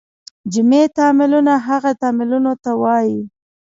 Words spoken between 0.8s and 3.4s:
تعاملونه هغه تعاملونو ته وایي.